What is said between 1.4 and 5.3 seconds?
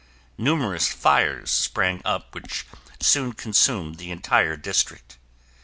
sprang up which soon consumed the entire district.